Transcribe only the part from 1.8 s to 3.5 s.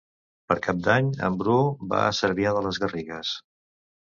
va a Cervià de les Garrigues.